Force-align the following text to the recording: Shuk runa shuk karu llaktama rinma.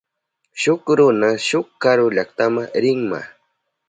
Shuk 0.61 0.83
runa 0.97 1.29
shuk 1.47 1.67
karu 1.81 2.05
llaktama 2.15 2.63
rinma. 2.83 3.19